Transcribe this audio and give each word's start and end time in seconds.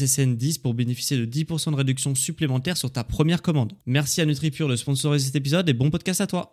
SSN10 0.00 0.60
pour 0.60 0.74
bénéficier 0.74 1.16
de 1.16 1.26
10% 1.26 1.72
de 1.72 1.76
réduction 1.76 2.14
supplémentaire 2.14 2.76
sur 2.76 2.90
ta 2.90 3.04
première 3.04 3.42
commande. 3.42 3.72
Merci 3.86 4.20
à 4.20 4.26
NutriPure 4.26 4.68
de 4.68 4.76
sponsoriser 4.76 5.26
cet 5.26 5.36
épisode 5.36 5.68
et 5.68 5.74
bon 5.74 5.90
podcast 5.90 6.20
à 6.20 6.26
toi. 6.26 6.52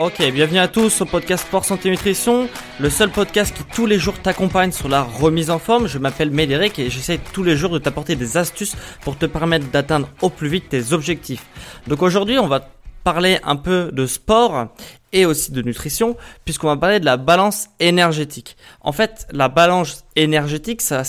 Ok, 0.00 0.16
bienvenue 0.32 0.58
à 0.58 0.66
tous 0.66 1.02
au 1.02 1.04
podcast 1.04 1.46
Sport 1.46 1.66
Santé 1.66 1.90
Nutrition, 1.90 2.48
le 2.78 2.88
seul 2.88 3.10
podcast 3.10 3.54
qui 3.54 3.62
tous 3.64 3.84
les 3.84 3.98
jours 3.98 4.18
t'accompagne 4.18 4.72
sur 4.72 4.88
la 4.88 5.02
remise 5.02 5.50
en 5.50 5.58
forme. 5.58 5.88
Je 5.88 5.98
m'appelle 5.98 6.30
Médéric 6.30 6.78
et 6.78 6.88
j'essaie 6.88 7.20
tous 7.34 7.42
les 7.42 7.54
jours 7.54 7.68
de 7.68 7.78
t'apporter 7.78 8.16
des 8.16 8.38
astuces 8.38 8.76
pour 9.02 9.18
te 9.18 9.26
permettre 9.26 9.70
d'atteindre 9.70 10.08
au 10.22 10.30
plus 10.30 10.48
vite 10.48 10.70
tes 10.70 10.94
objectifs. 10.94 11.44
Donc 11.86 12.00
aujourd'hui, 12.00 12.38
on 12.38 12.48
va 12.48 12.66
parler 13.04 13.38
un 13.44 13.56
peu 13.56 13.90
de 13.92 14.06
sport 14.06 14.68
et 15.12 15.26
aussi 15.26 15.52
de 15.52 15.62
nutrition, 15.62 16.16
puisqu'on 16.44 16.68
va 16.68 16.76
parler 16.76 17.00
de 17.00 17.04
la 17.04 17.16
balance 17.16 17.68
énergétique. 17.80 18.56
En 18.80 18.92
fait, 18.92 19.26
la 19.32 19.48
balance 19.48 20.04
énergétique, 20.16 20.80
c'est 20.82 21.04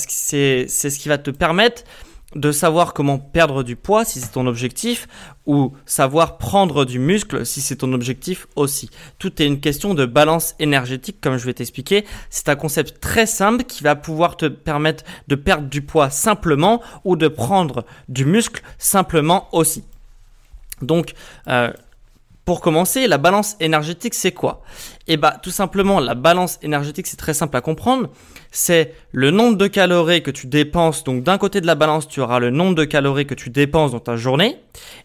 ce 0.68 1.00
qui 1.00 1.10
va 1.10 1.18
te 1.18 1.32
permettre 1.32 1.84
de 2.36 2.52
savoir 2.54 2.94
comment 2.94 3.20
perdre 3.20 3.62
du 3.62 3.76
poids 3.76 4.06
si 4.06 4.22
c'est 4.22 4.32
ton 4.32 4.48
objectif 4.48 5.08
ou 5.46 5.74
savoir 5.86 6.38
prendre 6.38 6.86
du 6.86 6.98
muscle 6.98 7.46
si 7.46 7.60
c'est 7.60 7.76
ton 7.76 7.92
objectif 7.92 8.48
aussi. 8.56 8.90
Tout 9.20 9.42
est 9.42 9.46
une 9.46 9.60
question 9.60 9.94
de 9.94 10.06
balance 10.06 10.56
énergétique 10.58 11.18
comme 11.20 11.38
je 11.38 11.46
vais 11.46 11.54
t'expliquer. 11.54 12.06
C'est 12.30 12.48
un 12.48 12.56
concept 12.56 13.02
très 13.02 13.26
simple 13.26 13.66
qui 13.66 13.84
va 13.84 13.98
pouvoir 13.98 14.38
te 14.38 14.46
permettre 14.46 15.04
de 15.28 15.36
perdre 15.36 15.68
du 15.68 15.82
poids 15.82 16.10
simplement 16.10 16.82
ou 17.04 17.18
de 17.18 17.28
prendre 17.28 17.86
du 18.08 18.24
muscle 18.24 18.62
simplement 18.78 19.50
aussi. 19.52 19.84
Donc, 20.82 21.14
euh, 21.48 21.72
pour 22.46 22.60
commencer, 22.60 23.08
la 23.08 23.18
balance 23.18 23.56
énergétique, 23.60 24.14
c'est 24.14 24.32
quoi? 24.32 24.62
Eh 25.08 25.16
bah, 25.16 25.38
tout 25.42 25.52
simplement, 25.52 26.00
la 26.00 26.16
balance 26.16 26.58
énergétique, 26.64 27.08
c'est 27.08 27.18
très 27.18 27.34
simple 27.34 27.56
à 27.56 27.62
comprendre. 27.62 28.10
C'est 28.52 28.96
le 29.12 29.30
nombre 29.30 29.58
de 29.58 29.68
calories 29.68 30.24
que 30.24 30.32
tu 30.32 30.48
dépenses. 30.48 31.04
Donc, 31.04 31.24
d'un 31.24 31.38
côté 31.38 31.62
de 31.62 31.68
la 31.68 31.76
balance, 31.76 32.08
tu 32.08 32.20
auras 32.20 32.40
le 32.40 32.50
nombre 32.50 32.76
de 32.76 32.84
calories 32.84 33.28
que 33.28 33.36
tu 33.36 33.52
dépenses 33.52 33.92
dans 33.92 34.00
ta 34.00 34.16
journée. 34.18 34.58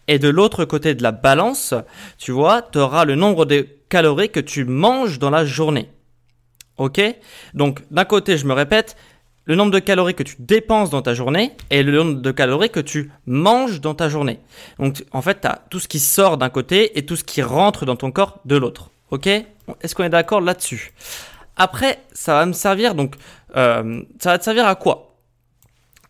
Et 0.07 0.17
de 0.17 0.29
l'autre 0.29 0.65
côté 0.65 0.95
de 0.95 1.03
la 1.03 1.11
balance, 1.11 1.73
tu 2.17 2.31
vois, 2.31 2.63
tu 2.63 2.79
auras 2.79 3.05
le 3.05 3.15
nombre 3.15 3.45
de 3.45 3.67
calories 3.87 4.29
que 4.29 4.39
tu 4.39 4.65
manges 4.65 5.19
dans 5.19 5.29
la 5.29 5.45
journée. 5.45 5.89
Ok? 6.77 7.01
Donc, 7.53 7.81
d'un 7.91 8.05
côté, 8.05 8.37
je 8.37 8.45
me 8.45 8.53
répète, 8.53 8.95
le 9.47 9.55
nombre 9.55 9.71
de 9.71 9.79
calories 9.79 10.13
que 10.13 10.23
tu 10.23 10.35
dépenses 10.39 10.89
dans 10.89 11.01
ta 11.01 11.13
journée 11.13 11.53
et 11.71 11.81
le 11.81 11.91
nombre 11.91 12.21
de 12.21 12.31
calories 12.31 12.69
que 12.69 12.81
tu 12.81 13.11
manges 13.25 13.81
dans 13.81 13.95
ta 13.95 14.09
journée. 14.09 14.39
Donc 14.77 15.03
en 15.11 15.21
fait, 15.21 15.41
tu 15.41 15.47
as 15.47 15.61
tout 15.69 15.79
ce 15.79 15.87
qui 15.87 15.99
sort 15.99 16.37
d'un 16.37 16.49
côté 16.49 16.99
et 16.99 17.05
tout 17.05 17.15
ce 17.15 17.23
qui 17.23 17.41
rentre 17.41 17.85
dans 17.85 17.95
ton 17.95 18.11
corps 18.11 18.39
de 18.45 18.57
l'autre. 18.57 18.91
Ok? 19.09 19.27
Est-ce 19.27 19.95
qu'on 19.95 20.03
est, 20.03 20.09
d'accord 20.09 20.41
là-dessus? 20.41 20.93
Après, 21.55 21.99
ça 22.13 22.33
va 22.33 22.45
me 22.45 22.53
servir 22.53 22.93
donc 22.93 23.15
euh, 23.55 24.01
ça 24.19 24.31
va 24.31 24.37
te 24.37 24.43
servir 24.43 24.67
à 24.67 24.75
quoi? 24.75 25.15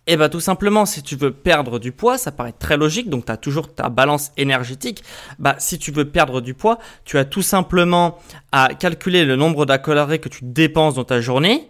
Eh 0.07 0.15
bien 0.15 0.29
tout 0.29 0.39
simplement, 0.39 0.85
si 0.85 1.03
tu 1.03 1.15
veux 1.15 1.31
perdre 1.31 1.79
du 1.79 1.91
poids, 1.91 2.17
ça 2.17 2.31
paraît 2.31 2.53
très 2.53 2.77
logique, 2.77 3.09
donc 3.09 3.25
tu 3.25 3.31
as 3.31 3.37
toujours 3.37 3.75
ta 3.75 3.89
balance 3.89 4.31
énergétique. 4.37 5.03
Bah, 5.37 5.55
si 5.59 5.77
tu 5.77 5.91
veux 5.91 6.05
perdre 6.05 6.41
du 6.41 6.53
poids, 6.53 6.79
tu 7.03 7.17
as 7.17 7.25
tout 7.25 7.41
simplement 7.41 8.17
à 8.51 8.73
calculer 8.73 9.25
le 9.25 9.35
nombre 9.35 9.65
de 9.65 9.75
calories 9.75 10.21
que 10.21 10.29
tu 10.29 10.39
dépenses 10.43 10.95
dans 10.95 11.03
ta 11.03 11.19
journée. 11.19 11.69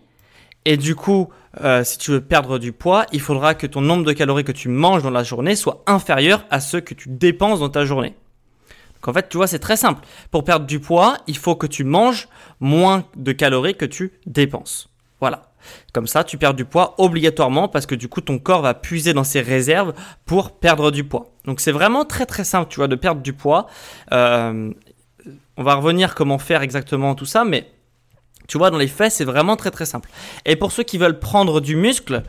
Et 0.70 0.76
du 0.76 0.96
coup, 0.96 1.30
euh, 1.64 1.86
si 1.86 1.98
tu 1.98 2.12
veux 2.12 2.20
perdre 2.20 2.60
du 2.60 2.74
poids, 2.74 3.06
il 3.14 3.22
faudra 3.22 3.56
que 3.56 3.66
ton 3.66 3.80
nombre 3.80 4.04
de 4.04 4.12
calories 4.12 4.44
que 4.44 4.52
tu 4.52 4.68
manges 4.68 5.02
dans 5.02 5.10
la 5.10 5.24
journée 5.24 5.56
soit 5.56 5.82
inférieur 5.88 6.46
à 6.50 6.60
ceux 6.60 6.82
que 6.82 6.94
tu 6.94 7.08
dépenses 7.08 7.62
dans 7.62 7.70
ta 7.70 7.86
journée. 7.86 8.16
Donc 8.96 9.08
en 9.08 9.14
fait, 9.14 9.30
tu 9.30 9.38
vois, 9.38 9.48
c'est 9.48 9.60
très 9.60 9.78
simple. 9.78 10.06
Pour 10.30 10.44
perdre 10.44 10.66
du 10.66 10.82
poids, 10.82 11.20
il 11.26 11.38
faut 11.38 11.56
que 11.56 11.68
tu 11.68 11.86
manges 11.86 12.28
moins 12.60 13.06
de 13.16 13.32
calories 13.32 13.76
que 13.76 13.86
tu 13.86 14.12
dépenses. 14.26 14.90
Voilà. 15.22 15.54
Comme 15.94 16.06
ça, 16.06 16.26
tu 16.26 16.38
perds 16.38 16.54
du 16.54 16.66
poids 16.66 16.96
obligatoirement 16.98 17.70
parce 17.70 17.86
que 17.86 17.96
du 17.96 18.10
coup, 18.10 18.20
ton 18.20 18.38
corps 18.38 18.62
va 18.62 18.74
puiser 18.74 19.14
dans 19.14 19.24
ses 19.24 19.40
réserves 19.40 19.94
pour 20.26 20.60
perdre 20.60 20.92
du 20.92 21.06
poids. 21.06 21.32
Donc 21.46 21.62
c'est 21.62 21.72
vraiment 21.72 22.04
très 22.04 22.26
très 22.26 22.44
simple, 22.44 22.70
tu 22.70 22.82
vois, 22.82 22.90
de 22.90 22.96
perdre 22.98 23.22
du 23.22 23.32
poids. 23.32 23.68
Euh, 24.12 24.74
on 25.56 25.64
va 25.64 25.76
revenir 25.76 26.14
comment 26.14 26.38
faire 26.38 26.62
exactement 26.62 27.16
tout 27.16 27.26
ça, 27.26 27.46
mais 27.46 27.72
tu 28.48 28.58
vois, 28.58 28.72
dans 28.72 28.78
les 28.78 28.88
faits, 28.88 29.12
c'est 29.12 29.26
vraiment 29.26 29.56
très 29.56 29.72
très 29.72 29.86
simple. 29.86 30.10
Et 30.46 30.56
pour 30.56 30.72
ceux 30.72 30.84
qui 30.84 30.98
veulent 30.98 31.20
prendre 31.20 31.62
du 31.62 31.76
muscle, 31.76 32.24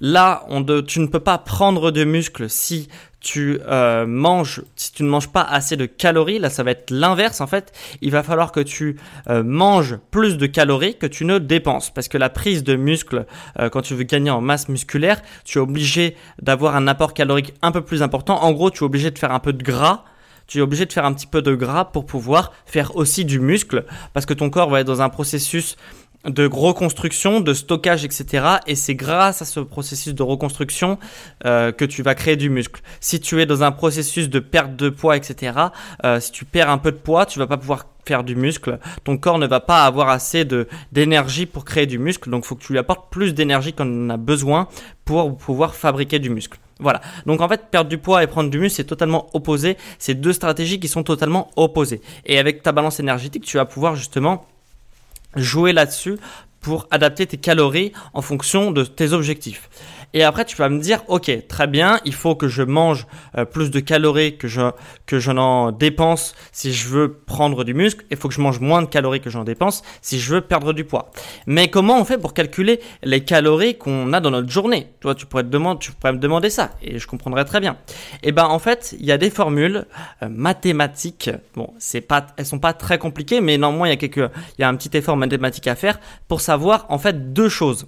là, 0.00 0.44
on 0.48 0.62
tu 0.82 1.00
ne 1.00 1.06
peux 1.06 1.20
pas 1.20 1.38
prendre 1.38 1.90
de 1.90 2.04
muscle 2.04 2.50
si 2.50 2.88
tu 3.20 3.60
euh, 3.68 4.04
manges, 4.04 4.62
si 4.74 4.92
tu 4.92 5.04
ne 5.04 5.08
manges 5.08 5.28
pas 5.28 5.42
assez 5.42 5.76
de 5.76 5.86
calories. 5.86 6.40
Là, 6.40 6.50
ça 6.50 6.62
va 6.62 6.72
être 6.72 6.90
l'inverse 6.90 7.40
en 7.40 7.46
fait. 7.46 7.72
Il 8.00 8.10
va 8.10 8.22
falloir 8.22 8.52
que 8.52 8.60
tu 8.60 8.98
euh, 9.30 9.42
manges 9.42 9.96
plus 10.10 10.36
de 10.36 10.46
calories 10.46 10.98
que 10.98 11.06
tu 11.06 11.24
ne 11.24 11.38
dépenses, 11.38 11.90
parce 11.90 12.08
que 12.08 12.18
la 12.18 12.28
prise 12.28 12.64
de 12.64 12.74
muscle, 12.74 13.26
euh, 13.58 13.70
quand 13.70 13.82
tu 13.82 13.94
veux 13.94 14.02
gagner 14.02 14.30
en 14.30 14.40
masse 14.40 14.68
musculaire, 14.68 15.22
tu 15.44 15.58
es 15.58 15.60
obligé 15.60 16.16
d'avoir 16.40 16.76
un 16.76 16.88
apport 16.88 17.14
calorique 17.14 17.54
un 17.62 17.70
peu 17.70 17.82
plus 17.82 18.02
important. 18.02 18.42
En 18.42 18.52
gros, 18.52 18.70
tu 18.70 18.80
es 18.80 18.86
obligé 18.86 19.10
de 19.10 19.18
faire 19.18 19.32
un 19.32 19.40
peu 19.40 19.52
de 19.52 19.62
gras 19.62 20.04
tu 20.52 20.58
es 20.58 20.60
obligé 20.60 20.84
de 20.84 20.92
faire 20.92 21.06
un 21.06 21.14
petit 21.14 21.26
peu 21.26 21.40
de 21.40 21.54
gras 21.54 21.86
pour 21.86 22.04
pouvoir 22.04 22.52
faire 22.66 22.94
aussi 22.94 23.24
du 23.24 23.40
muscle 23.40 23.86
parce 24.12 24.26
que 24.26 24.34
ton 24.34 24.50
corps 24.50 24.68
va 24.68 24.80
être 24.80 24.86
dans 24.86 25.00
un 25.00 25.08
processus 25.08 25.78
de 26.26 26.46
reconstruction, 26.46 27.40
de 27.40 27.54
stockage, 27.54 28.04
etc. 28.04 28.58
Et 28.66 28.74
c'est 28.74 28.94
grâce 28.94 29.40
à 29.40 29.46
ce 29.46 29.60
processus 29.60 30.14
de 30.14 30.22
reconstruction 30.22 30.98
euh, 31.46 31.72
que 31.72 31.86
tu 31.86 32.02
vas 32.02 32.14
créer 32.14 32.36
du 32.36 32.50
muscle. 32.50 32.82
Si 33.00 33.18
tu 33.18 33.40
es 33.40 33.46
dans 33.46 33.62
un 33.62 33.72
processus 33.72 34.28
de 34.28 34.40
perte 34.40 34.76
de 34.76 34.90
poids, 34.90 35.16
etc., 35.16 35.58
euh, 36.04 36.20
si 36.20 36.32
tu 36.32 36.44
perds 36.44 36.68
un 36.68 36.76
peu 36.76 36.92
de 36.92 36.98
poids, 36.98 37.24
tu 37.24 37.38
vas 37.38 37.46
pas 37.46 37.56
pouvoir 37.56 37.86
faire 38.04 38.22
du 38.22 38.36
muscle. 38.36 38.78
Ton 39.04 39.16
corps 39.16 39.38
ne 39.38 39.46
va 39.46 39.60
pas 39.60 39.86
avoir 39.86 40.10
assez 40.10 40.46
d'énergie 40.92 41.46
pour 41.46 41.64
créer 41.64 41.86
du 41.86 41.98
muscle. 41.98 42.28
Donc, 42.28 42.44
il 42.44 42.48
faut 42.48 42.56
que 42.56 42.62
tu 42.62 42.72
lui 42.72 42.78
apportes 42.78 43.10
plus 43.10 43.32
d'énergie 43.32 43.72
qu'on 43.72 44.06
en 44.06 44.10
a 44.10 44.18
besoin 44.18 44.68
pour 45.06 45.34
pouvoir 45.38 45.74
fabriquer 45.74 46.18
du 46.18 46.28
muscle. 46.28 46.58
Voilà. 46.82 47.00
Donc 47.26 47.40
en 47.40 47.48
fait, 47.48 47.66
perdre 47.70 47.88
du 47.88 47.98
poids 47.98 48.22
et 48.22 48.26
prendre 48.26 48.50
du 48.50 48.58
muscle, 48.58 48.76
c'est 48.76 48.84
totalement 48.84 49.28
opposé. 49.34 49.76
C'est 49.98 50.14
deux 50.14 50.32
stratégies 50.32 50.80
qui 50.80 50.88
sont 50.88 51.02
totalement 51.02 51.50
opposées. 51.56 52.00
Et 52.26 52.38
avec 52.38 52.62
ta 52.62 52.72
balance 52.72 53.00
énergétique, 53.00 53.44
tu 53.44 53.56
vas 53.56 53.64
pouvoir 53.64 53.96
justement 53.96 54.44
jouer 55.36 55.72
là-dessus 55.72 56.18
pour 56.60 56.86
adapter 56.90 57.26
tes 57.26 57.38
calories 57.38 57.92
en 58.14 58.22
fonction 58.22 58.70
de 58.70 58.84
tes 58.84 59.12
objectifs. 59.12 59.68
Et 60.14 60.22
après, 60.24 60.44
tu 60.44 60.56
vas 60.56 60.68
me 60.68 60.78
dire, 60.78 61.02
ok, 61.08 61.46
très 61.48 61.66
bien, 61.66 62.00
il 62.04 62.14
faut 62.14 62.34
que 62.34 62.48
je 62.48 62.62
mange 62.62 63.06
euh, 63.36 63.44
plus 63.44 63.70
de 63.70 63.80
calories 63.80 64.36
que 64.36 64.48
je 64.48 64.60
que 65.06 65.18
je 65.18 65.30
n'en 65.30 65.72
dépense 65.72 66.34
si 66.52 66.72
je 66.72 66.88
veux 66.88 67.12
prendre 67.12 67.64
du 67.64 67.74
muscle. 67.74 68.04
Il 68.10 68.16
faut 68.16 68.28
que 68.28 68.34
je 68.34 68.40
mange 68.40 68.60
moins 68.60 68.82
de 68.82 68.86
calories 68.86 69.20
que 69.20 69.30
j'en 69.30 69.44
dépense 69.44 69.82
si 70.00 70.18
je 70.18 70.34
veux 70.34 70.40
perdre 70.40 70.72
du 70.72 70.84
poids. 70.84 71.10
Mais 71.46 71.68
comment 71.68 71.98
on 71.98 72.04
fait 72.04 72.18
pour 72.18 72.34
calculer 72.34 72.80
les 73.02 73.24
calories 73.24 73.78
qu'on 73.78 74.12
a 74.12 74.20
dans 74.20 74.30
notre 74.30 74.50
journée? 74.50 74.88
Toi, 75.00 75.14
tu 75.14 75.26
pourrais 75.26 75.44
te 75.44 75.48
demander, 75.48 75.78
tu 75.80 75.92
pourrais 75.92 76.12
me 76.12 76.18
demander 76.18 76.50
ça, 76.50 76.70
et 76.82 76.98
je 76.98 77.06
comprendrais 77.06 77.44
très 77.44 77.60
bien. 77.60 77.76
Et 78.22 78.28
eh 78.28 78.32
ben, 78.32 78.44
en 78.44 78.58
fait, 78.58 78.94
il 78.98 79.06
y 79.06 79.12
a 79.12 79.18
des 79.18 79.30
formules 79.30 79.86
euh, 80.22 80.28
mathématiques. 80.28 81.30
Bon, 81.54 81.72
c'est 81.78 82.00
pas, 82.00 82.26
elles 82.36 82.46
sont 82.46 82.58
pas 82.58 82.72
très 82.72 82.98
compliquées, 82.98 83.40
mais 83.40 83.58
néanmoins, 83.58 83.88
il 83.88 83.90
y 83.90 83.94
a 83.94 83.96
quelques, 83.96 84.30
il 84.58 84.60
y 84.60 84.64
a 84.64 84.68
un 84.68 84.76
petit 84.76 84.96
effort 84.96 85.16
mathématique 85.16 85.66
à 85.66 85.74
faire 85.74 85.98
pour 86.28 86.40
savoir 86.40 86.86
en 86.88 86.98
fait 86.98 87.32
deux 87.32 87.48
choses. 87.48 87.86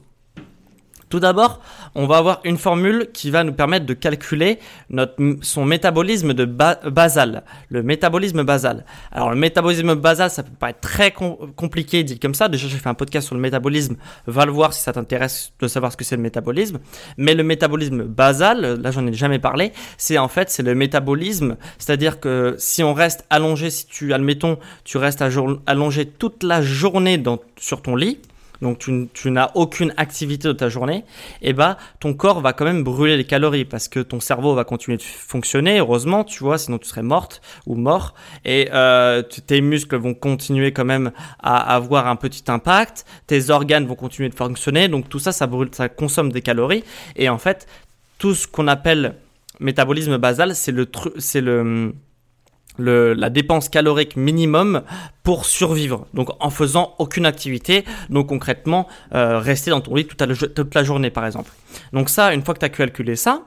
Tout 1.08 1.20
d'abord, 1.20 1.60
on 1.94 2.06
va 2.06 2.16
avoir 2.16 2.40
une 2.44 2.58
formule 2.58 3.08
qui 3.12 3.30
va 3.30 3.44
nous 3.44 3.52
permettre 3.52 3.86
de 3.86 3.94
calculer 3.94 4.58
notre, 4.90 5.14
son 5.42 5.64
métabolisme 5.64 6.34
de 6.34 6.44
basal, 6.44 7.44
le 7.68 7.82
métabolisme 7.82 8.42
basal. 8.42 8.84
Alors 9.12 9.30
le 9.30 9.36
métabolisme 9.36 9.94
basal, 9.94 10.30
ça 10.30 10.42
peut 10.42 10.50
paraître 10.58 10.80
très 10.80 11.12
compliqué 11.12 12.04
dit 12.04 12.18
comme 12.18 12.34
ça. 12.34 12.48
Déjà, 12.48 12.68
j'ai 12.68 12.78
fait 12.78 12.88
un 12.88 12.94
podcast 12.94 13.26
sur 13.26 13.34
le 13.34 13.40
métabolisme, 13.40 13.96
va 14.26 14.44
le 14.44 14.52
voir 14.52 14.72
si 14.72 14.82
ça 14.82 14.92
t'intéresse 14.92 15.52
de 15.60 15.68
savoir 15.68 15.92
ce 15.92 15.96
que 15.96 16.04
c'est 16.04 16.16
le 16.16 16.22
métabolisme. 16.22 16.78
Mais 17.16 17.34
le 17.34 17.42
métabolisme 17.42 18.04
basal, 18.04 18.80
là 18.80 18.90
j'en 18.90 19.06
ai 19.06 19.12
jamais 19.12 19.38
parlé, 19.38 19.72
c'est 19.96 20.18
en 20.18 20.28
fait 20.28 20.50
c'est 20.50 20.62
le 20.62 20.74
métabolisme, 20.74 21.56
c'est-à-dire 21.78 22.20
que 22.20 22.56
si 22.58 22.82
on 22.82 22.94
reste 22.94 23.24
allongé, 23.30 23.70
si 23.70 23.86
tu 23.86 24.12
admettons, 24.12 24.58
tu 24.84 24.98
restes 24.98 25.22
allongé 25.66 26.06
toute 26.06 26.42
la 26.42 26.62
journée 26.62 27.22
sur 27.58 27.82
ton 27.82 27.96
lit, 27.96 28.18
donc 28.60 28.78
tu, 28.78 29.30
n'as 29.30 29.50
aucune 29.54 29.92
activité 29.96 30.48
de 30.48 30.52
ta 30.52 30.68
journée, 30.68 31.04
et 31.42 31.50
eh 31.50 31.52
bah 31.52 31.76
ton 32.00 32.14
corps 32.14 32.40
va 32.40 32.52
quand 32.52 32.64
même 32.64 32.82
brûler 32.82 33.16
les 33.16 33.24
calories 33.24 33.64
parce 33.64 33.88
que 33.88 34.00
ton 34.00 34.20
cerveau 34.20 34.54
va 34.54 34.64
continuer 34.64 34.96
de 34.96 35.02
fonctionner, 35.02 35.78
heureusement, 35.78 36.24
tu 36.24 36.42
vois, 36.42 36.58
sinon 36.58 36.78
tu 36.78 36.88
serais 36.88 37.02
morte 37.02 37.40
ou 37.66 37.74
mort, 37.74 38.14
et 38.44 38.68
euh, 38.72 39.22
tes 39.22 39.60
muscles 39.60 39.96
vont 39.96 40.14
continuer 40.14 40.72
quand 40.72 40.84
même 40.84 41.12
à 41.42 41.74
avoir 41.74 42.06
un 42.06 42.16
petit 42.16 42.44
impact, 42.48 43.04
tes 43.26 43.50
organes 43.50 43.86
vont 43.86 43.96
continuer 43.96 44.28
de 44.28 44.34
fonctionner, 44.34 44.88
donc 44.88 45.08
tout 45.08 45.18
ça, 45.18 45.32
ça 45.32 45.46
brûle, 45.46 45.68
ça 45.72 45.88
consomme 45.88 46.32
des 46.32 46.42
calories, 46.42 46.84
et 47.16 47.28
en 47.28 47.38
fait, 47.38 47.66
tout 48.18 48.34
ce 48.34 48.46
qu'on 48.46 48.68
appelle 48.68 49.16
métabolisme 49.60 50.18
basal, 50.18 50.54
c'est 50.54 50.72
le, 50.72 50.88
c'est 51.18 51.40
le 51.40 51.94
la 52.78 53.30
dépense 53.30 53.68
calorique 53.68 54.16
minimum 54.16 54.82
pour 55.22 55.46
survivre. 55.46 56.06
Donc 56.14 56.30
en 56.40 56.50
faisant 56.50 56.94
aucune 56.98 57.26
activité, 57.26 57.84
donc 58.10 58.28
concrètement 58.28 58.86
euh, 59.14 59.38
rester 59.38 59.70
dans 59.70 59.80
ton 59.80 59.94
lit 59.94 60.06
toute 60.06 60.20
la, 60.20 60.34
toute 60.34 60.74
la, 60.74 60.84
journée 60.84 61.10
par 61.10 61.26
exemple. 61.26 61.50
Donc 61.92 62.10
ça, 62.10 62.34
une 62.34 62.44
fois 62.44 62.54
que 62.54 62.60
tu 62.60 62.66
as 62.66 62.70
calculé 62.70 63.16
ça, 63.16 63.42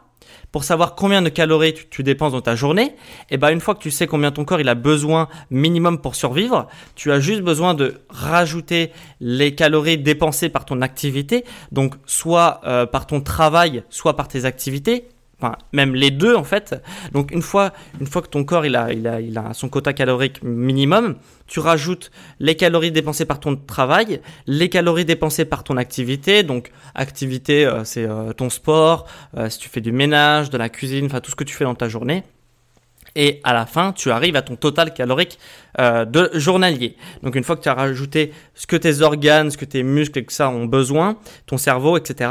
pour 0.51 0.63
savoir 0.63 0.95
combien 0.95 1.21
de 1.21 1.29
calories 1.29 1.74
tu, 1.89 2.03
dépenses 2.03 2.31
dans 2.31 2.41
ta 2.41 2.56
journée, 2.56 2.95
et 3.29 3.31
eh 3.31 3.38
ben 3.38 3.50
une 3.50 3.59
fois 3.59 3.75
que 3.75 3.79
tu 3.79 3.91
sais 3.91 4.07
combien 4.07 4.31
ton 4.31 4.45
corps 4.45 4.62
il 4.62 4.69
a 4.69 4.75
besoin 4.75 5.27
minimum 5.51 6.01
pour 6.01 6.15
survivre, 6.15 6.68
tu 6.95 7.12
as 7.12 7.19
juste 7.19 7.41
besoin 7.41 7.74
de 7.74 8.01
rajouter 8.09 8.91
les 9.19 9.56
calories 9.56 9.97
dépensées 9.97 10.50
par 10.50 10.65
ton 10.65 10.81
activité, 10.81 11.44
donc 11.71 11.95
soit 12.06 12.62
euh, 12.65 12.85
par 12.85 13.07
ton 13.07 13.21
travail, 13.21 13.83
soit 13.89 14.15
par 14.15 14.27
tes 14.27 14.45
activités, 14.45 15.09
enfin 15.39 15.56
même 15.74 15.95
les 15.95 16.12
deux 16.12 16.36
en 16.36 16.44
fait. 16.44 16.75
Donc 17.13 17.31
une 17.31 17.42
fois, 17.42 17.74
une 18.00 18.07
fois 18.07 18.22
que 18.22 18.28
ton 18.28 18.44
corps 18.44 18.66
il 18.66 18.75
a, 18.75 18.92
il 18.92 19.07
a, 19.07 19.22
il 19.22 19.38
a 19.38 19.54
son 19.54 19.69
quota 19.69 19.94
calorique 19.94 20.42
minimum, 20.44 21.16
tu 21.48 21.60
rajoutes 21.60 22.12
les 22.39 22.56
calories 22.56 22.92
dépensées 22.92 23.25
par 23.25 23.39
ton 23.39 23.56
travail, 23.56 24.22
les 24.45 24.69
calories 24.69 25.06
dépensées 25.06 25.45
par 25.45 25.63
ton 25.63 25.78
activité. 25.78 26.44
Donc 26.44 26.72
activité, 26.95 27.66
euh, 27.66 27.84
c'est 27.84 28.06
euh, 28.06 28.34
ton 28.34 28.50
sport, 28.50 29.07
euh, 29.38 29.50
si 29.50 29.60
tu 29.60 29.69
fais 29.69 29.81
du 29.81 29.92
ménage, 29.92 30.50
de 30.50 30.57
la 30.57 30.69
cuisine, 30.69 31.06
enfin 31.06 31.22
tout 31.22 31.31
ce 31.31 31.36
que 31.36 31.44
tu 31.44 31.56
fais 31.56 31.63
dans 31.63 31.75
ta 31.75 31.88
journée. 31.88 32.24
Et 33.17 33.41
à 33.43 33.51
la 33.53 33.65
fin, 33.65 33.91
tu 33.91 34.11
arrives 34.11 34.35
à 34.35 34.43
ton 34.43 34.55
total 34.55 34.93
calorique 34.93 35.39
de 35.77 36.29
journalier. 36.33 36.95
Donc 37.23 37.35
une 37.35 37.43
fois 37.43 37.55
que 37.55 37.63
tu 37.63 37.69
as 37.69 37.73
rajouté 37.73 38.31
ce 38.53 38.65
que 38.67 38.75
tes 38.75 39.01
organes, 39.01 39.51
ce 39.51 39.57
que 39.57 39.65
tes 39.65 39.83
muscles 39.83 40.19
et 40.19 40.23
que 40.25 40.31
ça 40.31 40.49
ont 40.49 40.65
besoin, 40.65 41.17
ton 41.47 41.57
cerveau, 41.57 41.97
etc 41.97 42.29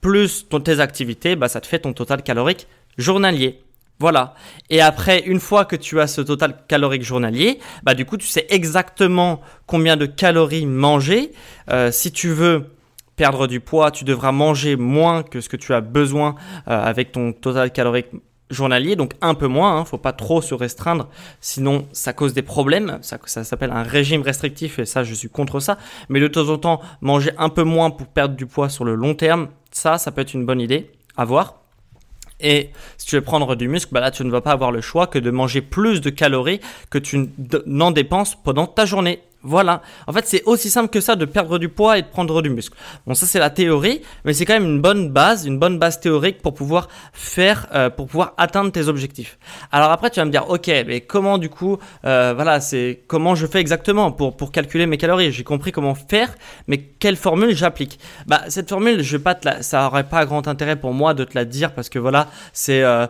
plus 0.00 0.46
tes 0.64 0.80
activités, 0.80 1.36
bah, 1.36 1.48
ça 1.48 1.60
te 1.60 1.66
fait 1.66 1.80
ton 1.80 1.92
total 1.92 2.22
calorique 2.22 2.66
journalier. 2.96 3.62
Voilà. 4.00 4.34
Et 4.70 4.80
après, 4.80 5.20
une 5.26 5.40
fois 5.40 5.64
que 5.64 5.74
tu 5.74 6.00
as 6.00 6.06
ce 6.06 6.20
total 6.20 6.56
calorique 6.68 7.02
journalier, 7.02 7.58
bah 7.82 7.94
du 7.94 8.04
coup, 8.04 8.16
tu 8.16 8.28
sais 8.28 8.46
exactement 8.48 9.40
combien 9.66 9.96
de 9.96 10.06
calories 10.06 10.66
manger. 10.66 11.32
Euh, 11.70 11.90
si 11.90 12.12
tu 12.12 12.28
veux 12.28 12.66
perdre 13.16 13.48
du 13.48 13.58
poids, 13.58 13.90
tu 13.90 14.04
devras 14.04 14.30
manger 14.30 14.76
moins 14.76 15.24
que 15.24 15.40
ce 15.40 15.48
que 15.48 15.56
tu 15.56 15.74
as 15.74 15.80
besoin 15.80 16.36
euh, 16.68 16.80
avec 16.80 17.10
ton 17.10 17.32
total 17.32 17.72
calorique 17.72 18.06
journalier, 18.50 18.96
donc 18.96 19.12
un 19.20 19.34
peu 19.34 19.46
moins, 19.46 19.76
hein, 19.76 19.84
faut 19.84 19.98
pas 19.98 20.12
trop 20.12 20.40
se 20.40 20.54
restreindre, 20.54 21.08
sinon 21.40 21.86
ça 21.92 22.12
cause 22.12 22.34
des 22.34 22.42
problèmes, 22.42 22.98
ça, 23.02 23.18
ça 23.26 23.44
s'appelle 23.44 23.72
un 23.72 23.82
régime 23.82 24.22
restrictif 24.22 24.78
et 24.78 24.86
ça 24.86 25.04
je 25.04 25.14
suis 25.14 25.28
contre 25.28 25.60
ça, 25.60 25.78
mais 26.08 26.20
de 26.20 26.28
temps 26.28 26.48
en 26.48 26.58
temps 26.58 26.80
manger 27.00 27.30
un 27.38 27.48
peu 27.48 27.62
moins 27.62 27.90
pour 27.90 28.06
perdre 28.06 28.36
du 28.36 28.46
poids 28.46 28.68
sur 28.68 28.84
le 28.84 28.94
long 28.94 29.14
terme, 29.14 29.48
ça, 29.70 29.98
ça 29.98 30.10
peut 30.10 30.20
être 30.20 30.34
une 30.34 30.46
bonne 30.46 30.60
idée 30.60 30.90
à 31.16 31.24
voir. 31.24 31.56
Et 32.40 32.70
si 32.96 33.06
tu 33.06 33.16
veux 33.16 33.22
prendre 33.22 33.56
du 33.56 33.68
muscle, 33.68 33.92
bah 33.92 34.00
là, 34.00 34.10
tu 34.10 34.24
ne 34.24 34.30
vas 34.30 34.40
pas 34.40 34.52
avoir 34.52 34.70
le 34.70 34.80
choix 34.80 35.06
que 35.08 35.18
de 35.18 35.30
manger 35.30 35.60
plus 35.60 36.00
de 36.00 36.10
calories 36.10 36.60
que 36.88 36.98
tu 36.98 37.30
n'en 37.66 37.90
dépenses 37.90 38.36
pendant 38.36 38.66
ta 38.66 38.86
journée. 38.86 39.20
Voilà. 39.48 39.80
En 40.06 40.12
fait, 40.12 40.26
c'est 40.26 40.42
aussi 40.44 40.68
simple 40.68 40.90
que 40.90 41.00
ça 41.00 41.16
de 41.16 41.24
perdre 41.24 41.58
du 41.58 41.70
poids 41.70 41.96
et 41.98 42.02
de 42.02 42.06
prendre 42.06 42.42
du 42.42 42.50
muscle. 42.50 42.76
Bon, 43.06 43.14
ça 43.14 43.24
c'est 43.24 43.38
la 43.38 43.48
théorie, 43.48 44.02
mais 44.24 44.34
c'est 44.34 44.44
quand 44.44 44.52
même 44.52 44.70
une 44.74 44.82
bonne 44.82 45.08
base, 45.10 45.46
une 45.46 45.58
bonne 45.58 45.78
base 45.78 46.00
théorique 46.00 46.42
pour 46.42 46.52
pouvoir 46.52 46.88
faire, 47.12 47.66
euh, 47.74 47.88
pour 47.88 48.06
pouvoir 48.08 48.34
atteindre 48.36 48.70
tes 48.70 48.88
objectifs. 48.88 49.38
Alors 49.72 49.90
après, 49.90 50.10
tu 50.10 50.20
vas 50.20 50.26
me 50.26 50.30
dire, 50.30 50.50
ok, 50.50 50.68
mais 50.86 51.00
comment 51.00 51.38
du 51.38 51.48
coup, 51.48 51.78
euh, 52.04 52.32
voilà, 52.34 52.60
c'est 52.60 53.04
comment 53.06 53.34
je 53.34 53.46
fais 53.46 53.60
exactement 53.60 54.12
pour 54.12 54.36
pour 54.36 54.52
calculer 54.52 54.86
mes 54.86 54.98
calories? 54.98 55.32
J'ai 55.32 55.44
compris 55.44 55.72
comment 55.72 55.94
faire, 55.94 56.30
mais 56.66 56.78
quelle 56.78 57.16
formule 57.16 57.56
j'applique? 57.56 57.98
Bah 58.26 58.42
cette 58.48 58.68
formule, 58.68 59.02
je 59.02 59.16
vais 59.16 59.22
pas 59.22 59.34
te 59.34 59.48
la, 59.48 59.62
ça 59.62 59.86
aurait 59.86 60.08
pas 60.08 60.26
grand 60.26 60.46
intérêt 60.46 60.76
pour 60.76 60.92
moi 60.92 61.14
de 61.14 61.24
te 61.24 61.34
la 61.34 61.46
dire 61.46 61.72
parce 61.72 61.88
que 61.88 61.98
voilà, 61.98 62.28
c'est 62.52 62.82
euh, 62.82 63.06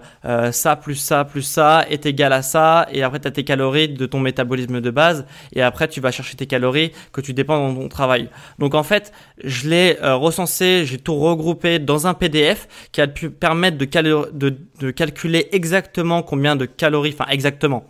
ça 0.52 0.76
plus 0.76 0.94
ça 0.94 1.24
plus 1.24 1.42
ça 1.42 1.84
est 1.90 2.06
égal 2.06 2.32
à 2.32 2.42
ça, 2.42 2.86
et 2.92 3.02
après 3.02 3.18
tu 3.18 3.26
as 3.26 3.32
tes 3.32 3.44
calories 3.44 3.88
de 3.88 4.06
ton 4.06 4.20
métabolisme 4.20 4.80
de 4.80 4.90
base, 4.90 5.26
et 5.52 5.62
après 5.62 5.88
tu 5.88 6.00
vas 6.00 6.12
chercher 6.12 6.27
tes 6.36 6.46
calories 6.46 6.92
que 7.12 7.20
tu 7.20 7.34
dépenses 7.34 7.74
dans 7.74 7.80
ton 7.80 7.88
travail. 7.88 8.28
Donc 8.58 8.74
en 8.74 8.82
fait, 8.82 9.12
je 9.42 9.68
l'ai 9.68 9.98
euh, 10.02 10.16
recensé, 10.16 10.84
j'ai 10.84 10.98
tout 10.98 11.16
regroupé 11.16 11.78
dans 11.78 12.06
un 12.06 12.14
PDF 12.14 12.68
qui 12.92 13.00
a 13.00 13.06
pu 13.06 13.30
permettre 13.30 13.76
de, 13.76 14.56
de, 14.80 14.90
calculer 14.90 15.48
exactement 15.52 16.22
combien 16.22 16.56
de 16.56 16.64
calories, 16.66 17.14
enfin 17.18 17.30
exactement, 17.30 17.84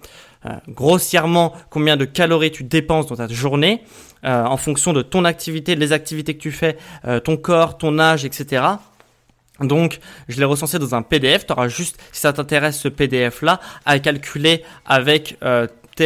euh, 0.47 0.51
grossièrement 0.69 1.55
combien 1.71 1.97
de 1.97 2.05
calories 2.05 2.51
tu 2.51 2.65
dépenses 2.65 3.07
dans 3.07 3.17
ta 3.17 3.29
journée 3.29 3.83
euh, 4.25 4.45
en 4.45 4.57
fonction 4.57 4.93
de 4.93 5.03
ton 5.03 5.25
activité, 5.25 5.77
les 5.77 5.93
activités 5.93 6.35
que 6.35 6.43
tu 6.43 6.53
fais, 6.53 6.77
ton 7.25 7.37
corps, 7.37 7.79
ton 7.79 7.99
âge, 7.99 8.25
etc. 8.25 8.63
Donc, 9.61 9.99
je 10.29 10.39
l'ai 10.39 10.45
recensé 10.45 10.79
dans 10.79 10.95
un 10.95 11.03
PDF. 11.03 11.47
Tu 11.47 11.53
auras 11.53 11.69
juste, 11.69 11.99
si 12.13 12.21
ça 12.21 12.33
t'intéresse, 12.33 12.79
ce 12.79 12.89
PDF-là, 12.89 13.61
à 13.85 13.99
calculer 13.99 14.63
avec 14.87 15.37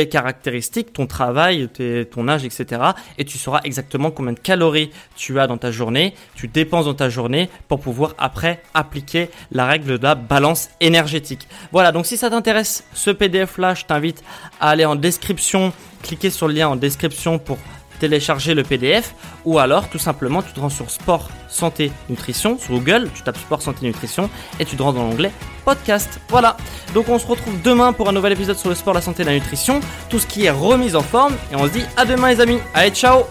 caractéristiques, 0.09 0.93
ton 0.93 1.07
travail, 1.07 1.69
ton 2.11 2.29
âge, 2.29 2.45
etc. 2.45 2.83
Et 3.19 3.25
tu 3.25 3.39
sauras 3.39 3.61
exactement 3.65 4.11
combien 4.11 4.33
de 4.33 4.39
calories 4.39 4.91
tu 5.17 5.39
as 5.39 5.47
dans 5.47 5.59
ta 5.59 5.71
journée, 5.71 6.15
tu 6.35 6.49
dépenses 6.49 6.87
dans 6.87 6.95
ta 6.95 7.09
journée 7.09 7.49
pour 7.69 7.81
pouvoir 7.81 8.15
après 8.19 8.63
appliquer 8.75 9.31
la 9.51 9.67
règle 9.67 9.99
de 9.99 10.03
la 10.03 10.15
balance 10.15 10.71
énergétique. 10.81 11.47
Voilà, 11.73 11.93
donc 11.93 12.07
si 12.07 12.17
ça 12.17 12.31
t'intéresse, 12.31 12.85
ce 12.93 13.11
PDF-là, 13.11 13.75
je 13.75 13.85
t'invite 13.85 14.23
à 14.61 14.71
aller 14.71 14.85
en 14.85 14.97
description, 14.97 15.73
cliquer 16.03 16.31
sur 16.31 16.49
le 16.49 16.55
lien 16.55 16.69
en 16.69 16.77
description 16.77 17.39
pour 17.39 17.59
télécharger 18.03 18.55
le 18.55 18.65
PDF 18.65 19.15
ou 19.45 19.61
alors 19.61 19.89
tout 19.89 19.99
simplement 19.99 20.43
tu 20.43 20.53
te 20.53 20.59
rends 20.59 20.75
sur 20.81 20.91
sport 20.91 21.29
santé 21.49 21.93
nutrition 22.09 22.59
sur 22.59 22.75
Google, 22.75 23.09
tu 23.15 23.23
tapes 23.23 23.39
sport 23.39 23.63
santé 23.63 23.87
nutrition 23.87 24.29
et 24.59 24.65
tu 24.65 24.75
te 24.77 24.83
rends 24.83 24.93
dans 24.93 25.05
l'onglet 25.05 25.31
podcast. 25.65 26.21
Voilà. 26.29 26.57
Donc 26.95 27.09
on 27.09 27.21
se 27.21 27.27
retrouve 27.27 27.63
demain 27.63 27.93
pour 27.93 28.09
un 28.09 28.13
nouvel 28.13 28.33
épisode 28.33 28.59
sur 28.59 28.69
le 28.69 28.75
sport, 28.75 28.95
la 28.95 29.01
santé 29.01 29.23
et 29.23 29.27
la 29.27 29.35
nutrition, 29.35 29.79
tout 30.11 30.19
ce 30.19 30.27
qui 30.27 30.47
est 30.47 30.51
remise 30.51 30.97
en 30.97 31.03
forme 31.03 31.35
et 31.53 31.55
on 31.55 31.65
se 31.69 31.73
dit 31.73 31.85
à 31.97 32.05
demain 32.05 32.31
les 32.31 32.41
amis. 32.41 32.59
Allez, 32.75 32.91
ciao 32.91 33.23